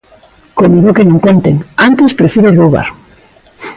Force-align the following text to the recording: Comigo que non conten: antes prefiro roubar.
Comigo 0.59 0.95
que 0.97 1.07
non 1.09 1.21
conten: 1.25 1.55
antes 1.87 2.17
prefiro 2.19 2.55
roubar. 2.59 2.87